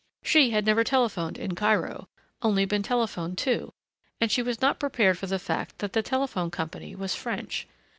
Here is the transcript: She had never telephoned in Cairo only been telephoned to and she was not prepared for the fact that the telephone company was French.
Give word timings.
She 0.23 0.49
had 0.49 0.65
never 0.65 0.83
telephoned 0.83 1.37
in 1.37 1.53
Cairo 1.53 2.07
only 2.41 2.65
been 2.65 2.81
telephoned 2.81 3.37
to 3.37 3.71
and 4.19 4.31
she 4.31 4.41
was 4.41 4.59
not 4.59 4.79
prepared 4.79 5.19
for 5.19 5.27
the 5.27 5.37
fact 5.37 5.77
that 5.77 5.93
the 5.93 6.01
telephone 6.01 6.49
company 6.49 6.95
was 6.95 7.13
French. 7.13 7.67